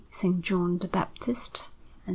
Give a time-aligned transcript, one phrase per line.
[0.39, 1.69] John the Baptist,
[2.07, 2.09] and S.